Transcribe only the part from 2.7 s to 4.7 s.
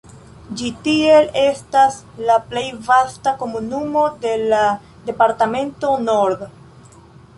vasta komunumo de la